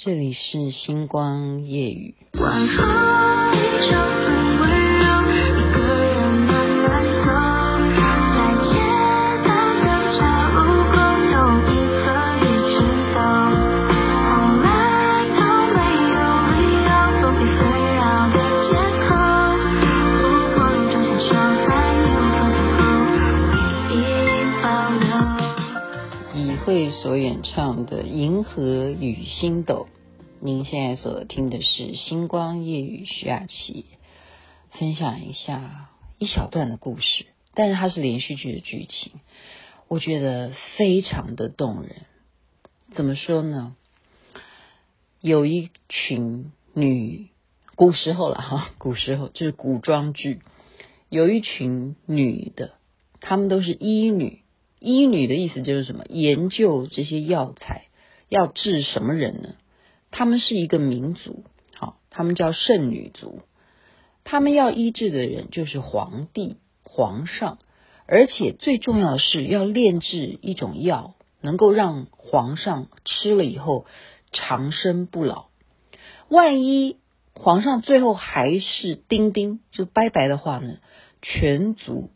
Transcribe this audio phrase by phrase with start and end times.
[0.00, 2.14] 这里是星光夜雨。
[26.68, 26.90] 会。
[26.90, 29.88] 所演唱的《银河与星斗》，
[30.38, 33.86] 您现在所听的是《星光夜雨》徐雅琪
[34.72, 35.88] 分享一下
[36.18, 37.24] 一小段的故事，
[37.54, 39.12] 但是它是连续剧的剧情，
[39.88, 42.02] 我觉得非常的动人。
[42.92, 43.74] 怎么说呢？
[45.22, 47.28] 有一群女，
[47.76, 50.42] 古时候了哈，古时候就是古装剧，
[51.08, 52.74] 有一群女的，
[53.20, 54.42] 她们都是医女。
[54.80, 56.04] 医女的意思就是什么？
[56.08, 57.86] 研究这些药材
[58.28, 59.54] 要治什么人呢？
[60.10, 63.42] 他们是一个民族，好，他们叫圣女族。
[64.24, 67.58] 他们要医治的人就是皇帝、皇上，
[68.06, 73.86] 而且最重要的是要炼制一种药，能够让皇上吃了以后
[74.32, 75.46] 长生不老。
[76.28, 76.98] 万一
[77.32, 80.76] 皇上最后还是丁丁，就拜拜的话呢，
[81.22, 82.10] 全族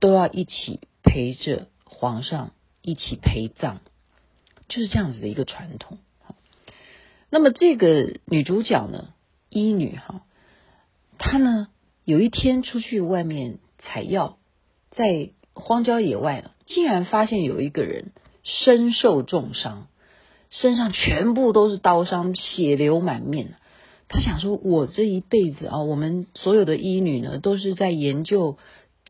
[0.00, 1.68] 都要一起陪着。
[1.96, 2.50] 皇上
[2.82, 3.78] 一起陪葬，
[4.68, 5.98] 就是这样子的一个传统。
[7.30, 9.14] 那么这个女主角呢，
[9.48, 10.22] 医女哈，
[11.18, 11.68] 她呢
[12.04, 14.38] 有一天出去外面采药，
[14.90, 19.86] 在荒郊野外竟然发现有一个人身受重伤，
[20.50, 23.54] 身上全部都是刀伤，血流满面。
[24.08, 28.58] 她想说，我这一辈子啊，我们所有的医女呢，都是在研究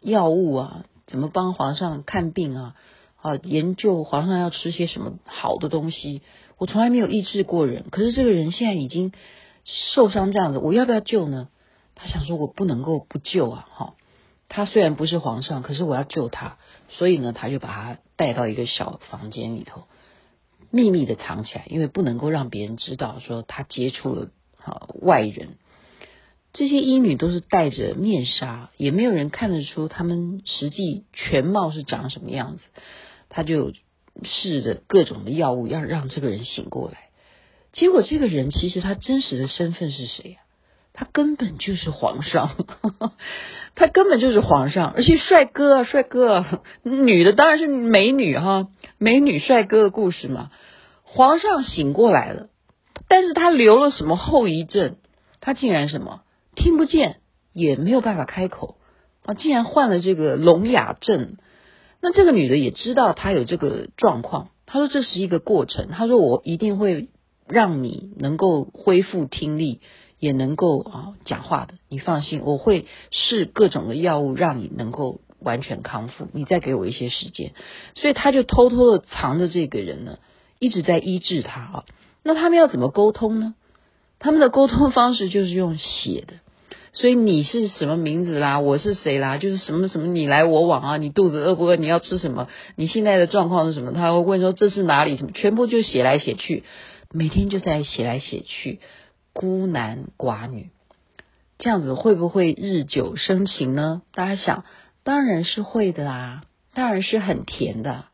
[0.00, 0.86] 药物啊。
[1.06, 2.74] 怎么帮皇上看病啊？
[3.16, 6.22] 啊，研究皇上要吃些什么好的东西。
[6.58, 9.12] 我从来没有医治过人，可是这个人现在已经
[9.64, 11.48] 受伤这样子，我要不要救呢？
[11.94, 13.69] 他想说，我不能够不救啊！
[13.70, 13.94] 哈，
[14.48, 16.58] 他虽然不是皇上，可是我要救他，
[16.89, 19.84] 所以呢，他就把他带到一个小房间里头，
[20.70, 24.29] 秘密的藏起来，因为不能够让别人知道说他接触了
[24.62, 25.56] 啊外人。
[26.55, 32.63] 这些医女都是戴着面纱，也没有人看得出他们实际全貌是长什么样子。
[33.29, 33.73] 他就
[34.23, 37.11] 试着各种的药物，要让这个人醒过来。
[37.73, 40.37] 结果这个人其实他真实的身份是谁呀？
[40.92, 42.55] 他根本就是皇上，
[43.75, 46.45] 他根本就是皇上，而且帅哥啊，帅哥！
[46.85, 50.53] 女的当然是美女哈，美女帅哥的故事嘛。
[51.03, 52.47] 皇上醒过来了，
[53.09, 54.95] 但是他留了什么后遗症？
[55.41, 56.21] 他竟然什么？
[56.55, 57.17] 听不见，
[57.53, 58.77] 也没有办法开口
[59.25, 59.35] 啊！
[59.35, 61.37] 竟然患了这个聋哑症。
[62.01, 65.89] 那这个女的也知道她有这个状况，她说这是一个过程。
[65.89, 67.09] 她说我一定会
[67.47, 69.81] 让你能够恢复听力，
[70.19, 71.75] 也能够啊讲话的。
[71.89, 76.29] 你放心，我会试各种的药物，让你能够完全康复。
[76.33, 77.53] 你再给我一些时间。
[77.95, 80.19] 所以她就偷偷的藏着这个人呢，
[80.59, 81.85] 一直在医治他啊。
[82.23, 83.55] 那他们要怎么沟通呢？
[84.19, 86.35] 他们的沟通方式就是用写的。
[86.92, 88.61] 所以你是什么名字啦？
[88.61, 89.36] 我是谁啦？
[89.36, 90.97] 就是什么什么你来我往啊？
[90.97, 91.75] 你肚子饿不饿？
[91.75, 92.47] 你要吃什么？
[92.77, 93.91] 你现在的状况是什么？
[93.92, 95.17] 他会问说这是哪里？
[95.17, 95.33] 什么？
[95.33, 96.63] 全部就写来写去，
[97.11, 98.79] 每天就在写来写去，
[99.33, 100.70] 孤男寡女，
[101.58, 104.03] 这样子会不会日久生情呢？
[104.14, 104.64] 大家想，
[105.03, 108.05] 当然是会的啦，当然是很甜的。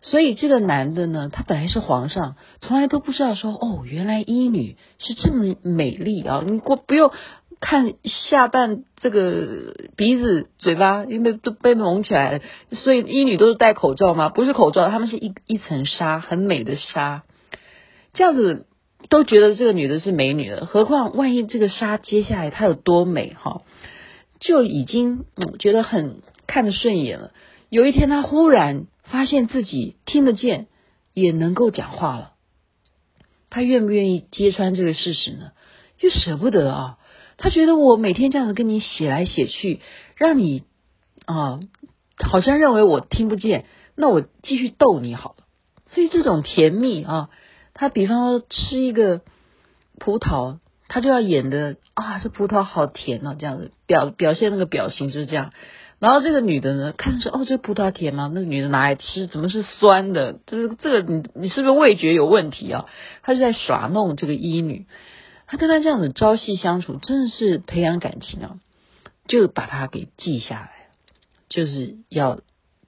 [0.00, 6.42] 所以这个男的呢，他本来是皇上，从来都不知道说哦，原来医女是这么美丽啊！
[6.46, 7.10] 你过不用。
[7.60, 14.28] 看下半这个鼻子、嘴巴，因为都被蒙起来了，所以医女都是戴口罩吗？
[14.28, 17.24] 不是口罩，他们是一一层纱，很美的纱，
[18.12, 18.66] 这样子
[19.08, 20.66] 都觉得这个女的是美女了。
[20.66, 23.62] 何况万一这个纱接下来她有多美哈，
[24.38, 27.32] 就已经嗯觉得很看得顺眼了。
[27.70, 30.66] 有一天，她忽然发现自己听得见，
[31.12, 32.32] 也能够讲话了。
[33.50, 35.52] 他愿不愿意揭穿这个事实呢？
[36.00, 36.98] 又舍不得啊。
[37.36, 39.80] 他觉得我每天这样子跟你写来写去，
[40.16, 40.64] 让你
[41.24, 41.60] 啊，
[42.16, 45.44] 好像认为我听不见，那我继续逗你好了。
[45.88, 47.30] 所以这种甜蜜啊，
[47.74, 49.22] 他比方说吃一个
[49.98, 55.52] 葡萄，他就要演的啊，这葡萄好甜啊，这样子表表现那个表情就是这样。
[56.00, 58.30] 然后这个女的呢，看着说哦，这葡萄甜吗？
[58.32, 60.38] 那个女的拿来吃，怎么是酸的？
[60.46, 62.86] 这这个你你是不是味觉有问题啊？
[63.22, 64.86] 他就在耍弄这个医女。
[65.50, 68.56] 他跟他这样子朝夕相处，真的是培养感情啊，
[69.26, 70.70] 就把他给记下来，
[71.48, 72.40] 就是要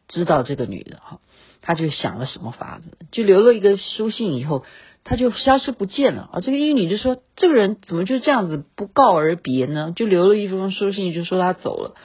[0.07, 1.21] 知道这个女的哈，
[1.63, 4.65] 他就想了什么法子，就留了一个书信，以后
[5.11, 6.41] 他就消失不见了啊！
[6.41, 11.97] 这个医女就说：“这个人怎么就这样子不告而别呢？”就留了一封书信，就说他走了。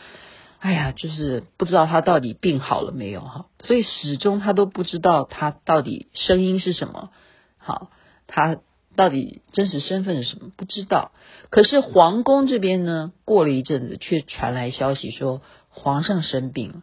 [0.58, 7.12] 哎呀，就是不知道他到底病好了没有哈，所以始终他都不知道他到底声音是什么，
[7.60, 7.92] 好，
[8.26, 8.58] 他
[8.96, 11.12] 到底真实身份是什么不知道。
[11.52, 16.82] 可是皇宫这边呢，过了一阵子，却传来消息说皇上生病了。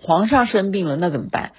[0.00, 1.50] 皇上生病了，那怎么办？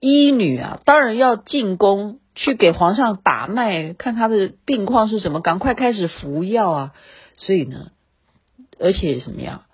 [0.00, 6.92] 医女啊，当然要进宫去给皇上把脉，看他的病况是什么，赶快开始服药啊。
[7.36, 7.90] 所以呢，
[8.78, 9.64] 而且什么样？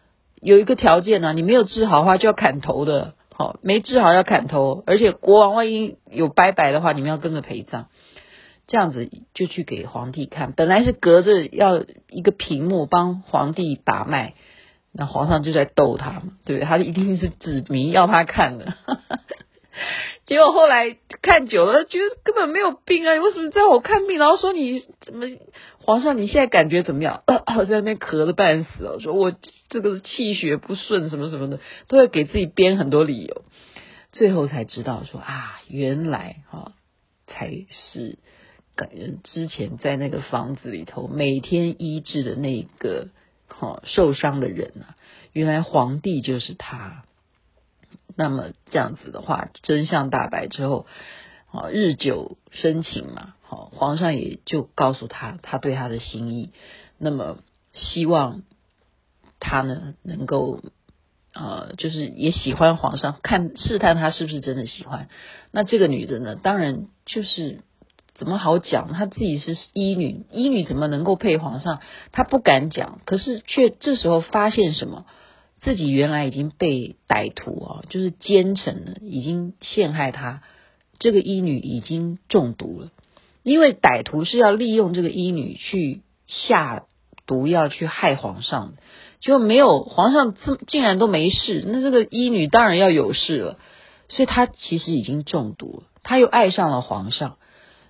[0.40, 7.88] 有一个条件呢、你没有治好的话就要砍头的，好，没治好要砍头，而且国王万一有拜拜的话，你们要跟着陪葬。
[8.66, 14.34] 这样子就去给皇帝看，本来是隔着要一个屏幕帮皇帝把脉。
[14.94, 16.66] 那皇上就在逗他嘛，对不对？
[16.66, 18.74] 他一定是指明要他看的，
[20.32, 23.12] 结果后来看久了，觉得根本没有病啊！
[23.12, 24.18] 你为什么在我看病？
[24.18, 25.26] 然后说你怎么？
[25.78, 27.22] 皇上你现在感觉怎么样？
[27.26, 27.36] 呃，
[27.68, 29.34] 在那边咳得半死哦，说我
[29.68, 33.44] 这个气血不顺，什么什么的，都会给自己编很多理由。
[34.10, 36.72] 最后才知道说啊，原来哈、
[37.26, 38.16] 才是
[38.74, 43.08] 感人之前在那个房子里头每天医治的那个
[43.48, 43.82] 哈。
[43.84, 44.96] 受伤的人啊，
[45.34, 47.04] 原来皇帝就是他。
[48.16, 50.86] 那么这样子的话，真相大白之后，
[51.50, 56.50] 啊，日久生情嘛，好，皇上也就告诉他他对他的心意。
[56.98, 57.38] 那么
[57.74, 58.42] 希望
[59.40, 60.60] 他呢能够，
[61.34, 65.08] 呃，就是也喜欢皇上，看试探他是不是真的喜欢。
[65.50, 67.60] 那这个女的呢，当然就是。
[68.14, 68.92] 怎么好讲？
[68.92, 71.80] 她自己是医女，医女怎么能够配皇上？
[72.12, 75.06] 她不敢讲，可是却这时候发现什么？
[75.62, 80.42] 自己原来已经被歹徒啊，就是奸臣了，已经陷害他。
[80.98, 82.90] 这个医女已经中毒了，
[83.42, 86.84] 因为歹徒是要利用这个医女去下
[87.26, 88.74] 毒药去害皇上，
[89.20, 90.34] 就没有皇上
[90.66, 93.58] 竟然都没事，那这个医女当然要有事了。
[94.08, 97.36] 所以她其实已经中毒了，她又爱上了皇上。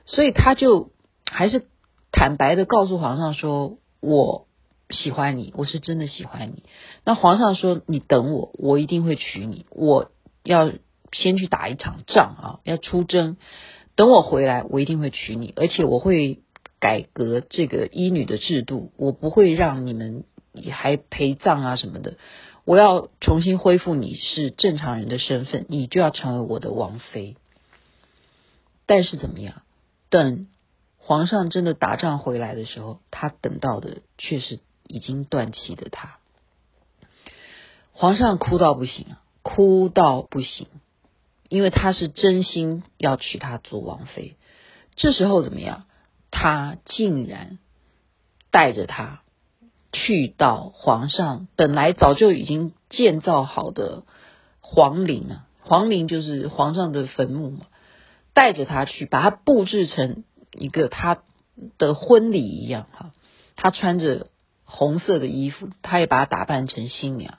[0.05, 0.91] 所以他就
[1.31, 1.65] 还是
[2.11, 4.49] 坦白的告诉皇上说：“我
[4.93, 6.63] 喜欢你，我是真的喜欢你。”
[7.05, 9.67] 那皇上说：“你等我，我一定会娶你。
[9.71, 10.11] 我
[10.45, 10.73] 要
[11.13, 13.37] 先去打一场仗啊，要出征。
[13.97, 16.41] 等我回来，我一定会娶你，而且我会
[16.79, 20.25] 改革这个医女的制度，我不会让你们
[20.71, 22.17] 还陪葬啊什么的。
[22.65, 27.37] 我要重新恢复你是正常人的身份，你就要成为我的王妃。
[28.87, 29.63] 但是怎么样？”
[30.11, 30.47] 等
[30.99, 34.61] 皇上真的打仗回来的时候，他等到的却是
[34.93, 36.19] 已经断气的他。
[37.93, 39.07] 皇上哭到不行，
[39.43, 40.69] 哭到不行，
[41.49, 44.37] 因为他是真心要娶她做王妃。
[44.95, 45.85] 这时候怎么样？
[46.31, 47.59] 他竟然
[48.51, 49.23] 带着她
[49.93, 54.05] 去到皇上本来早就已经建造好的
[54.61, 57.67] 皇陵啊，皇陵就是皇上的坟墓嘛。
[58.35, 61.23] 带着他去，把他布置成一个他
[61.77, 63.13] 的婚礼一样哈。
[63.57, 64.29] 他穿着
[64.75, 67.39] 红色的衣服，他也把她打扮成新娘。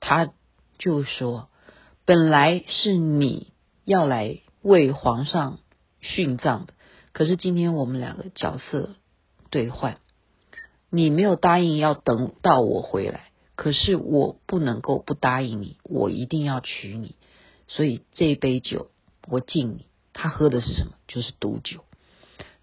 [0.00, 0.32] 他
[0.78, 1.50] 就说
[2.06, 3.52] ：“本来是你
[3.84, 5.58] 要来为皇上
[6.00, 6.74] 殉葬的，
[7.12, 8.94] 可是今天我们两个角色
[9.50, 9.98] 兑换，
[10.88, 17.16] 你没有答应要等到我回来，可是我不能够不答应你，我一定要娶你。
[17.66, 18.90] 所以这杯酒
[19.26, 19.86] 我敬你。”
[20.20, 20.94] 他喝的是什么？
[21.06, 21.84] 就是毒酒，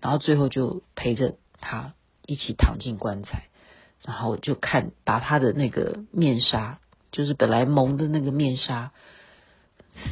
[0.02, 1.94] 然后最后就陪着他
[2.26, 3.48] 一起躺进棺材，
[4.06, 6.80] 然后就看把他的那个面纱，
[7.12, 8.92] 就是本来蒙的那个面纱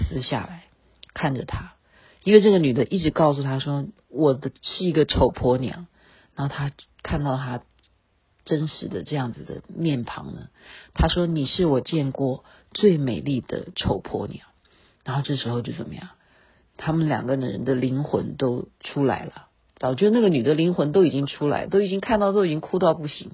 [0.09, 0.63] 撕下来，
[1.13, 1.73] 看着他，
[2.23, 5.85] 因为这个女的一直告诉他说：“我的是一个丑婆娘。”
[6.35, 6.71] 然后他
[7.03, 7.61] 看到他
[8.45, 10.47] 真实的这样子的面庞呢，
[10.95, 14.47] 他说：“你是我见过最美丽的丑婆娘。”
[15.05, 16.09] 然后这时候就怎么样？
[16.77, 23.31] 他们两个人的灵魂都出来了，早就那个女的灵魂都已经出来，都已经看到，都已经哭到不行。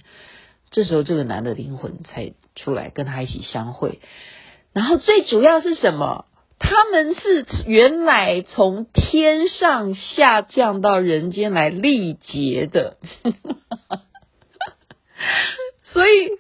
[0.72, 4.00] 这时候这个男的灵魂才出来跟他一起相会。
[4.74, 6.26] 然后最主要是什么？
[6.60, 12.98] 他们是原来从天上下降到人间来历劫的，
[15.86, 16.32] 所以。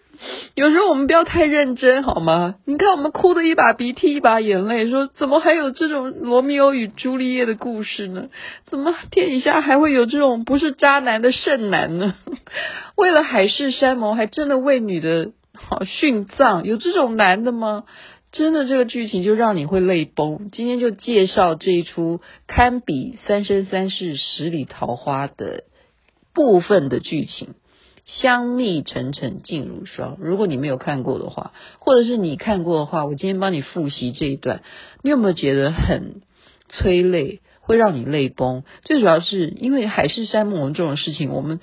[0.55, 2.55] 有时候我们不要太认真好吗？
[2.65, 8.29] 你看我们哭的一把鼻涕一把眼泪，说怎么还有这种罗密欧与朱丽叶的故事呢？
[8.69, 12.15] 怎么天底下还会有这种不是渣男的剩男呢？
[12.95, 17.85] 为了海誓山盟，还真的为女的好殉葬，有这种男的吗？
[18.31, 20.51] 真的这个剧情就让你会泪崩。
[20.51, 25.63] 今天就介绍这一出堪比《三生三世十里桃花》的
[26.35, 27.55] 部分的剧情，
[28.17, 30.17] 香蜜沉沉烬如霜。
[30.19, 34.61] 如果你没有看过的话，或者是你看过的话，我今天帮你复习这一段，
[35.03, 36.21] 你有没有觉得很
[36.67, 38.63] 催泪，会让你泪崩？
[38.83, 41.59] 最主要是因为海誓山盟这种事情，我们。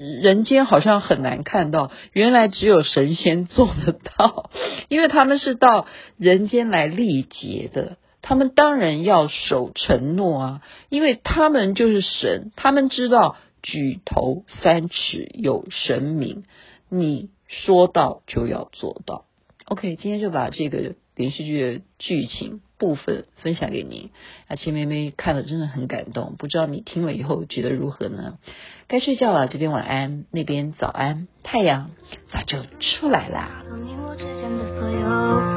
[0.00, 4.48] 人间好像很难看到，原来只有神仙做得到，
[4.86, 13.34] 因为他们是到人间来历劫的，他们当然要守承诺啊，因为他们就是神，他们知道
[13.68, 16.44] 举头三尺有神明，
[16.88, 19.26] 你说到就要做到。
[19.66, 24.08] OK，今天就把这个连续剧的剧情部分分享给您。
[24.46, 28.38] 啊，千妹妹看了真的很感动，不知道你听了以后觉得如何呢？
[28.86, 31.90] 该睡觉了，这边晚安，那边早安，太阳
[32.32, 33.62] 早就出来啦。
[33.84, 34.98] 你我之间的所有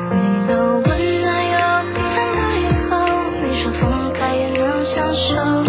[0.10, 0.18] 回
[0.50, 1.60] 到温暖又
[1.94, 2.91] 平淡的以后，
[3.48, 5.61] 你说分开也能相守